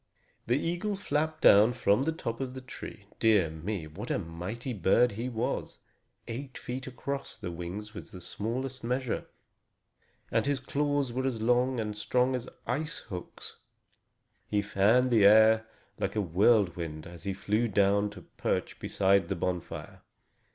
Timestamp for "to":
18.09-18.23